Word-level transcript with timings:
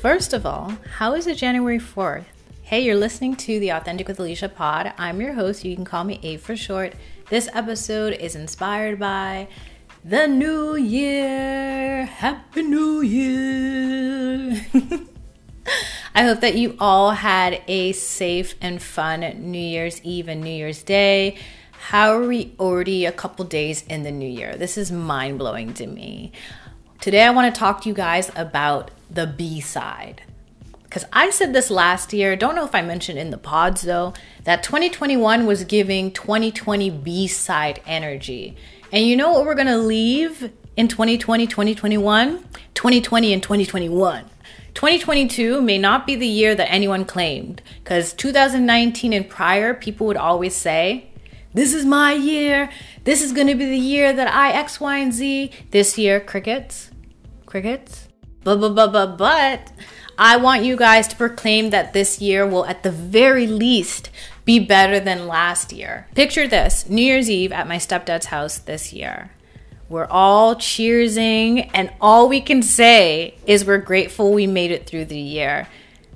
First 0.00 0.32
of 0.32 0.46
all, 0.46 0.74
how 0.98 1.14
is 1.14 1.26
it 1.26 1.38
January 1.38 1.80
4th? 1.80 2.26
Hey, 2.62 2.84
you're 2.84 2.94
listening 2.94 3.34
to 3.34 3.58
the 3.58 3.70
Authentic 3.70 4.06
with 4.06 4.18
Alisha 4.18 4.54
pod. 4.54 4.92
I'm 4.96 5.20
your 5.20 5.32
host. 5.32 5.64
You 5.64 5.74
can 5.74 5.84
call 5.84 6.04
me 6.04 6.20
A 6.22 6.36
for 6.36 6.54
short. 6.54 6.94
This 7.30 7.48
episode 7.52 8.12
is 8.12 8.36
inspired 8.36 9.00
by 9.00 9.48
the 10.04 10.28
new 10.28 10.76
year. 10.76 12.06
Happy 12.06 12.62
New 12.62 13.00
Year. 13.00 14.64
I 16.14 16.22
hope 16.22 16.42
that 16.42 16.54
you 16.54 16.76
all 16.78 17.10
had 17.10 17.60
a 17.66 17.90
safe 17.90 18.54
and 18.60 18.80
fun 18.80 19.22
New 19.50 19.58
Year's 19.58 20.00
Eve 20.04 20.28
and 20.28 20.42
New 20.42 20.50
Year's 20.50 20.84
Day. 20.84 21.36
How 21.72 22.12
are 22.12 22.24
we 22.24 22.54
already 22.60 23.04
a 23.04 23.10
couple 23.10 23.44
days 23.44 23.82
in 23.88 24.04
the 24.04 24.12
new 24.12 24.28
year? 24.28 24.54
This 24.56 24.78
is 24.78 24.92
mind 24.92 25.40
blowing 25.40 25.74
to 25.74 25.88
me. 25.88 26.30
Today, 27.00 27.22
I 27.22 27.30
want 27.30 27.54
to 27.54 27.56
talk 27.56 27.82
to 27.82 27.88
you 27.88 27.94
guys 27.94 28.28
about 28.34 28.90
the 29.08 29.24
B 29.24 29.60
side. 29.60 30.22
Because 30.82 31.04
I 31.12 31.30
said 31.30 31.52
this 31.52 31.70
last 31.70 32.12
year, 32.12 32.34
don't 32.34 32.56
know 32.56 32.64
if 32.64 32.74
I 32.74 32.82
mentioned 32.82 33.20
in 33.20 33.30
the 33.30 33.38
pods 33.38 33.82
though, 33.82 34.14
that 34.42 34.64
2021 34.64 35.46
was 35.46 35.62
giving 35.62 36.10
2020 36.10 36.90
B 36.90 37.28
side 37.28 37.80
energy. 37.86 38.56
And 38.90 39.06
you 39.06 39.16
know 39.16 39.30
what 39.30 39.44
we're 39.44 39.54
going 39.54 39.68
to 39.68 39.78
leave 39.78 40.50
in 40.76 40.88
2020, 40.88 41.46
2021? 41.46 42.44
2020 42.74 43.32
and 43.32 43.42
2021. 43.44 44.24
2022 44.74 45.62
may 45.62 45.78
not 45.78 46.04
be 46.04 46.16
the 46.16 46.26
year 46.26 46.56
that 46.56 46.68
anyone 46.68 47.04
claimed, 47.04 47.62
because 47.84 48.12
2019 48.12 49.12
and 49.12 49.28
prior, 49.28 49.72
people 49.72 50.08
would 50.08 50.16
always 50.16 50.56
say, 50.56 51.10
This 51.58 51.74
is 51.74 51.84
my 51.84 52.12
year. 52.12 52.70
This 53.02 53.20
is 53.20 53.32
going 53.32 53.48
to 53.48 53.56
be 53.56 53.64
the 53.64 53.76
year 53.76 54.12
that 54.12 54.32
I 54.32 54.52
X, 54.52 54.78
Y, 54.78 54.98
and 54.98 55.12
Z. 55.12 55.50
This 55.72 55.98
year, 55.98 56.20
crickets 56.20 56.92
crickets. 57.46 58.06
But, 58.44 58.60
but, 58.60 58.76
but, 58.76 58.92
but, 58.92 59.18
but, 59.18 59.72
I 60.16 60.36
want 60.36 60.62
you 60.62 60.76
guys 60.76 61.08
to 61.08 61.16
proclaim 61.16 61.70
that 61.70 61.92
this 61.92 62.20
year 62.20 62.46
will, 62.46 62.64
at 62.64 62.84
the 62.84 62.92
very 62.92 63.48
least, 63.48 64.10
be 64.44 64.60
better 64.60 65.00
than 65.00 65.26
last 65.26 65.72
year. 65.72 66.06
Picture 66.14 66.46
this 66.46 66.88
New 66.88 67.02
Year's 67.02 67.28
Eve 67.28 67.50
at 67.50 67.66
my 67.66 67.78
stepdad's 67.78 68.26
house 68.26 68.58
this 68.58 68.92
year. 68.92 69.32
We're 69.88 70.06
all 70.06 70.54
cheersing, 70.54 71.68
and 71.74 71.92
all 72.00 72.28
we 72.28 72.40
can 72.40 72.62
say 72.62 73.34
is 73.48 73.64
we're 73.64 73.78
grateful 73.78 74.32
we 74.32 74.46
made 74.46 74.70
it 74.70 74.86
through 74.86 75.06
the 75.06 75.18
year. 75.18 75.66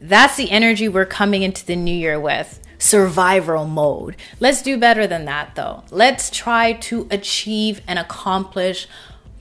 That's 0.00 0.36
the 0.36 0.52
energy 0.52 0.86
we're 0.86 1.06
coming 1.06 1.42
into 1.42 1.66
the 1.66 1.74
new 1.74 1.92
year 1.92 2.20
with 2.20 2.60
survival 2.78 3.66
mode. 3.66 4.16
Let's 4.40 4.62
do 4.62 4.78
better 4.78 5.06
than 5.06 5.24
that, 5.24 5.54
though. 5.54 5.84
Let's 5.90 6.30
try 6.30 6.72
to 6.72 7.06
achieve 7.10 7.80
and 7.86 7.98
accomplish 7.98 8.86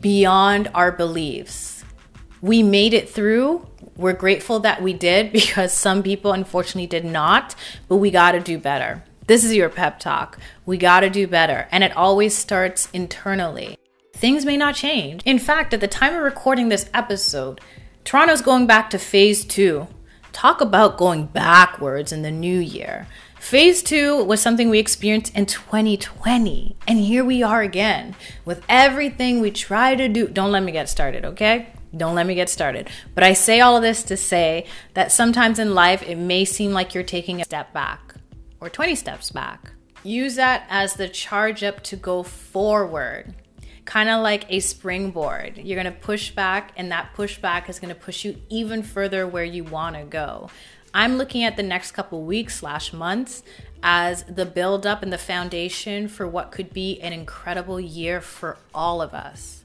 beyond 0.02 0.70
our 0.74 0.92
beliefs 0.92 1.74
we 2.44 2.62
made 2.62 2.94
it 2.94 3.10
through. 3.10 3.66
We're 3.96 4.12
grateful 4.12 4.60
that 4.60 4.84
we 4.84 4.92
did 4.94 5.32
because 5.32 5.72
some 5.72 6.04
people 6.04 6.34
unfortunately 6.34 6.88
did 6.88 7.06
not, 7.06 7.56
but 7.88 7.96
we 7.96 8.12
got 8.12 8.34
to 8.34 8.42
do 8.42 8.60
better. 8.60 9.04
This 9.26 9.46
is 9.46 9.56
your 9.56 9.70
pep 9.70 10.00
talk. 10.00 10.38
We 10.66 10.78
got 10.78 11.00
to 11.00 11.10
do 11.10 11.26
better. 11.26 11.70
And 11.72 11.84
it 11.84 11.96
always 11.96 12.38
starts 12.38 12.90
internally. 12.92 13.78
Things 14.12 14.46
may 14.46 14.58
not 14.58 14.76
change. 14.76 15.24
In 15.24 15.40
fact, 15.40 15.74
at 15.74 15.80
the 15.80 15.88
time 15.88 16.14
of 16.14 16.22
recording 16.22 16.68
this 16.68 16.90
episode, 16.94 17.62
Toronto's 18.04 18.42
going 18.42 18.68
back 18.68 18.90
to 18.90 19.00
phase 19.00 19.46
two. 19.46 19.88
Talk 20.34 20.62
about 20.62 20.98
going 20.98 21.28
backwards 21.28 22.12
in 22.12 22.24
the 22.24 22.32
new 22.32 22.60
year. 22.60 23.08
Phase 23.40 23.84
two 23.84 24.24
was 24.24 24.42
something 24.42 24.70
we 24.70 24.80
experienced 24.80 25.36
in 25.36 25.46
2020. 25.46 26.76
And 26.88 27.00
here 27.00 27.24
we 27.24 27.44
are 27.44 27.62
again 27.62 28.16
with 28.44 28.64
everything 28.68 29.40
we 29.40 29.52
try 29.52 29.96
to 29.96 30.10
do. 30.10 30.28
Don't 30.28 30.52
let 30.52 30.64
me 30.64 30.72
get 30.72 30.90
started, 30.90 31.24
okay? 31.24 31.70
Don't 31.96 32.16
let 32.16 32.26
me 32.26 32.34
get 32.34 32.50
started. 32.50 32.90
But 33.14 33.24
I 33.24 33.34
say 33.34 33.62
all 33.62 33.78
of 33.78 33.84
this 33.84 34.02
to 34.04 34.18
say 34.18 34.66
that 34.96 35.12
sometimes 35.12 35.60
in 35.60 35.76
life 35.76 36.02
it 36.02 36.16
may 36.16 36.46
seem 36.46 36.72
like 36.72 36.96
you're 36.96 37.04
taking 37.04 37.40
a 37.40 37.46
step 37.46 37.72
back 37.72 38.16
or 38.60 38.70
20 38.70 38.96
steps 38.96 39.30
back. 39.30 39.72
Use 40.04 40.36
that 40.36 40.66
as 40.70 40.96
the 40.96 41.08
charge 41.08 41.64
up 41.64 41.84
to 41.84 41.96
go 41.96 42.24
forward, 42.24 43.36
kind 43.86 44.10
of 44.10 44.22
like 44.22 44.46
a 44.50 44.60
springboard. 44.60 45.58
You're 45.58 45.78
gonna 45.78 45.92
push 45.92 46.32
back, 46.32 46.72
and 46.78 46.92
that 46.92 47.14
pushback 47.16 47.70
is 47.70 47.80
gonna 47.80 47.96
push 47.96 48.24
you 48.24 48.42
even 48.50 48.84
further 48.84 49.28
where 49.28 49.44
you 49.44 49.64
wanna 49.64 50.06
go. 50.06 50.50
I'm 50.94 51.18
looking 51.18 51.44
at 51.44 51.58
the 51.58 51.64
next 51.64 51.92
couple 51.92 52.24
weeks 52.24 52.60
slash 52.60 52.94
months 52.94 53.44
as 53.82 54.24
the 54.24 54.46
build 54.46 54.86
up 54.86 55.02
and 55.02 55.12
the 55.12 55.18
foundation 55.18 56.08
for 56.08 56.28
what 56.28 56.52
could 56.52 56.72
be 56.72 57.02
an 57.02 57.14
incredible 57.14 57.80
year 57.80 58.22
for 58.22 58.58
all 58.74 59.02
of 59.02 59.14
us. 59.14 59.64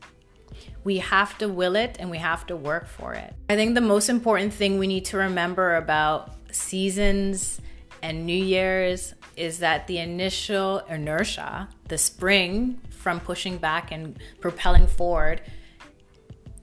We 0.84 0.98
have 0.98 1.36
to 1.38 1.48
will 1.48 1.76
it 1.76 1.96
and 1.98 2.10
we 2.10 2.18
have 2.18 2.46
to 2.46 2.56
work 2.56 2.88
for 2.88 3.12
it. 3.12 3.34
I 3.50 3.56
think 3.56 3.74
the 3.74 3.82
most 3.82 4.08
important 4.08 4.54
thing 4.54 4.78
we 4.78 4.86
need 4.86 5.04
to 5.06 5.18
remember 5.18 5.76
about 5.76 6.34
seasons 6.50 7.60
and 8.02 8.26
New 8.26 8.44
Year's 8.44 9.14
is 9.36 9.58
that 9.60 9.86
the 9.86 9.98
initial 9.98 10.80
inertia, 10.88 11.68
the 11.88 11.98
spring 11.98 12.80
from 12.90 13.20
pushing 13.20 13.58
back 13.58 13.92
and 13.92 14.18
propelling 14.40 14.86
forward, 14.86 15.40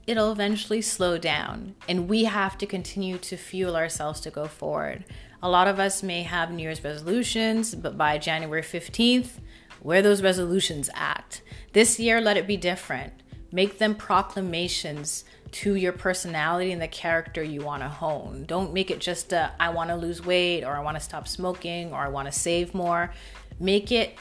it'll 0.06 0.32
eventually 0.32 0.82
slow 0.82 1.18
down. 1.18 1.74
And 1.88 2.08
we 2.08 2.24
have 2.24 2.58
to 2.58 2.66
continue 2.66 3.18
to 3.18 3.36
fuel 3.36 3.76
ourselves 3.76 4.20
to 4.20 4.30
go 4.30 4.46
forward. 4.46 5.04
A 5.42 5.48
lot 5.48 5.68
of 5.68 5.78
us 5.78 6.02
may 6.02 6.22
have 6.22 6.50
New 6.50 6.62
Year's 6.62 6.84
resolutions, 6.84 7.74
but 7.74 7.98
by 7.98 8.18
January 8.18 8.62
15th, 8.62 9.40
where 9.80 10.02
those 10.02 10.22
resolutions 10.22 10.90
at? 10.94 11.40
This 11.72 11.98
year, 12.00 12.20
let 12.20 12.36
it 12.36 12.46
be 12.46 12.56
different. 12.56 13.12
Make 13.52 13.78
them 13.78 13.94
proclamations 13.94 15.24
to 15.52 15.74
your 15.74 15.92
personality 15.92 16.72
and 16.72 16.82
the 16.82 16.88
character 16.88 17.42
you 17.42 17.62
want 17.62 17.82
to 17.82 17.88
hone. 17.88 18.44
Don't 18.46 18.72
make 18.72 18.90
it 18.90 19.00
just 19.00 19.32
a 19.32 19.52
I 19.60 19.70
want 19.70 19.90
to 19.90 19.96
lose 19.96 20.24
weight 20.24 20.64
or 20.64 20.74
I 20.74 20.80
want 20.80 20.96
to 20.96 21.02
stop 21.02 21.28
smoking 21.28 21.92
or 21.92 21.98
I 21.98 22.08
want 22.08 22.26
to 22.26 22.32
save 22.32 22.74
more. 22.74 23.12
Make 23.58 23.92
it 23.92 24.18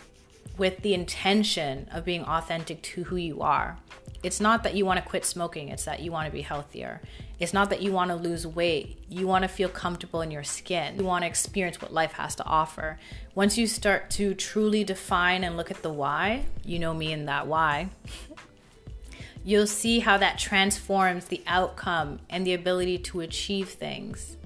with 0.58 0.81
the 0.81 0.94
intention 0.94 1.88
of 1.91 2.06
being 2.06 2.24
authentic 2.24 2.81
to 2.81 3.03
who 3.06 3.18
you 3.18 3.41
are. 3.41 3.78
It's 4.24 4.40
not 4.40 4.63
that 4.63 4.75
you 4.75 4.86
want 4.86 5.03
to 5.03 5.08
quit 5.08 5.25
smoking, 5.25 5.69
it's 5.69 5.86
that 5.86 6.00
you 6.00 6.12
want 6.12 6.25
to 6.25 6.31
be 6.31 6.41
healthier. 6.41 7.02
It's 7.40 7.53
not 7.53 7.69
that 7.69 7.81
you 7.81 7.92
want 7.92 8.12
to 8.12 8.16
lose 8.16 8.47
weight. 8.47 8.97
You 9.09 9.28
want 9.28 9.44
to 9.44 9.50
feel 9.50 9.68
comfortable 9.68 10.22
in 10.22 10.31
your 10.31 10.44
skin. 10.44 10.97
You 10.97 11.03
want 11.03 11.24
to 11.24 11.28
experience 11.28 11.81
what 11.81 11.94
life 11.94 12.13
has 12.13 12.34
to 12.36 12.46
offer. 12.46 12.97
Once 13.34 13.57
you 13.57 13.68
start 13.68 14.09
to 14.12 14.34
truly 14.34 14.86
define 14.86 15.44
and 15.44 15.57
look 15.57 15.69
at 15.69 15.81
the 15.81 15.92
why, 15.92 16.46
you 16.63 16.80
know 16.80 16.94
me 16.94 17.12
in 17.12 17.25
that 17.25 17.46
why. 17.47 17.90
You'll 19.45 19.67
see 19.67 20.00
how 20.00 20.17
that 20.17 20.39
transforms 20.39 21.25
the 21.25 21.41
outcome 21.45 22.19
and 22.31 22.45
the 22.45 22.53
ability 22.53 22.97
to 22.97 23.22
achieve 23.22 23.69
things. 23.69 24.38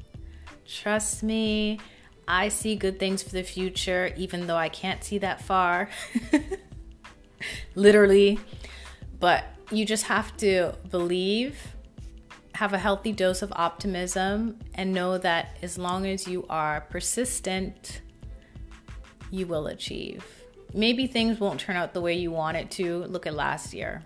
Trust 0.67 1.23
me, 1.23 1.79
I 2.27 2.49
see 2.49 2.75
good 2.75 2.99
things 2.99 3.23
for 3.23 3.29
the 3.29 3.41
future, 3.41 4.13
even 4.17 4.45
though 4.45 4.57
I 4.57 4.67
can't 4.67 5.01
see 5.01 5.17
that 5.19 5.41
far. 5.41 5.89
Literally. 7.75 8.39
But 9.21 9.45
you 9.71 9.85
just 9.85 10.03
have 10.03 10.35
to 10.37 10.73
believe, 10.91 11.57
have 12.55 12.73
a 12.73 12.77
healthy 12.77 13.13
dose 13.13 13.41
of 13.41 13.53
optimism, 13.55 14.59
and 14.75 14.91
know 14.91 15.17
that 15.17 15.57
as 15.61 15.77
long 15.77 16.05
as 16.05 16.27
you 16.27 16.45
are 16.49 16.81
persistent, 16.81 18.01
you 19.31 19.47
will 19.47 19.67
achieve. 19.67 20.25
Maybe 20.73 21.07
things 21.07 21.39
won't 21.39 21.61
turn 21.61 21.77
out 21.77 21.93
the 21.93 22.01
way 22.01 22.15
you 22.15 22.31
want 22.31 22.57
it 22.57 22.69
to. 22.71 23.05
Look 23.05 23.25
at 23.25 23.33
last 23.33 23.73
year. 23.73 24.03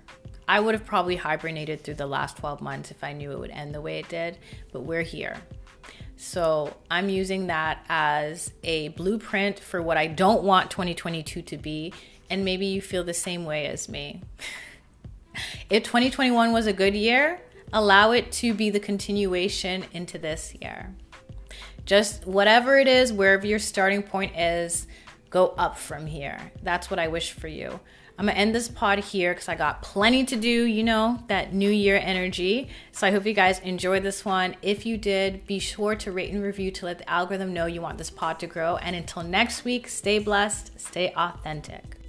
I 0.48 0.59
would 0.59 0.74
have 0.74 0.86
probably 0.86 1.16
hibernated 1.16 1.84
through 1.84 1.96
the 1.96 2.08
last 2.08 2.38
12 2.38 2.62
months 2.62 2.92
if 2.92 3.04
I 3.04 3.14
knew 3.14 3.31
it 3.31 3.40
would 3.40 3.52
end 3.52 3.74
the 3.74 3.81
way 3.81 4.00
it 4.00 4.09
did, 4.09 4.38
but 4.72 4.81
we're 4.81 5.02
here. 5.02 5.38
So 6.16 6.76
I'm 6.90 7.09
using 7.09 7.48
that 7.48 7.86
as 7.90 8.52
a 8.64 8.90
blueprint 8.90 9.59
for 9.59 9.81
what 9.81 9.98
I 9.98 10.08
don't 10.08 10.44
want 10.44 10.72
2022 10.72 11.42
to 11.42 11.58
be. 11.58 11.94
And 12.30 12.46
maybe 12.46 12.66
you 12.66 12.81
feel 12.81 13.04
the 13.04 13.14
same 13.14 13.46
way 13.46 13.68
as 13.68 13.90
me. 13.90 14.22
if 15.70 15.84
2021 15.84 16.52
was 16.52 16.68
a 16.68 16.74
good 16.74 16.96
year, 16.96 17.42
allow 17.72 18.12
it 18.12 18.31
to 18.34 18.54
be 18.54 18.69
the 18.69 18.80
continuation 18.80 19.86
into 19.92 20.18
this 20.18 20.54
year. 20.62 20.94
Just 21.86 22.25
whatever 22.25 22.78
it 22.78 22.88
is, 22.88 23.12
wherever 23.12 23.45
your 23.45 23.60
starting 23.60 24.04
point 24.04 24.38
is, 24.38 24.88
go 25.30 25.48
up 25.57 25.78
from 25.78 26.06
here. 26.06 26.40
That's 26.62 26.90
what 26.90 27.00
I 27.00 27.07
wish 27.10 27.31
for 27.31 27.48
you. 27.48 27.80
I'm 28.18 28.27
gonna 28.27 28.38
end 28.38 28.54
this 28.54 28.68
pod 28.68 29.00
here 29.00 29.33
because 29.33 29.50
I 29.50 29.56
got 29.56 29.81
plenty 29.81 30.24
to 30.25 30.36
do, 30.36 30.65
you 30.65 30.83
know, 30.83 31.24
that 31.27 31.54
new 31.54 31.69
year 31.69 32.00
energy. 32.01 32.69
So 32.92 33.07
I 33.07 33.12
hope 33.12 33.25
you 33.25 33.33
guys 33.33 33.60
enjoyed 33.60 34.04
this 34.04 34.24
one. 34.24 34.56
If 34.62 34.86
you 34.86 34.98
did, 34.98 35.48
be 35.48 35.57
sure 35.57 35.95
to 35.95 36.12
rate 36.12 36.31
and 36.31 36.44
review 36.44 36.69
to 36.71 36.86
let 36.86 37.00
the 37.00 37.10
algorithm 37.10 37.54
know 37.54 37.65
you 37.65 37.81
want 37.81 37.98
this 37.98 38.12
pod 38.12 38.39
to 38.39 38.48
grow. 38.48 38.77
And 38.77 38.95
until 38.95 39.24
next 39.24 39.65
week, 39.65 39.88
stay 39.88 40.19
blessed, 40.19 40.80
stay 40.80 41.12
authentic. 41.18 42.03